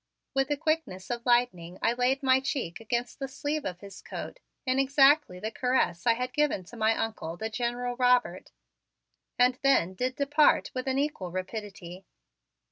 [0.33, 4.39] With the quickness of lightning I laid my cheek against the sleeve of his coat,
[4.65, 8.51] in exactly the caress I had given to my Uncle, the General Robert,
[9.37, 12.07] and then did depart with an equal rapidity.